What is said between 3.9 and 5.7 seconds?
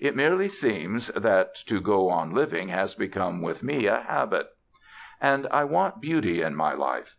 habit.... And I